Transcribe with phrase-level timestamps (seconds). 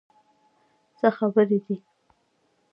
[0.97, 1.75] څه خبرې دي؟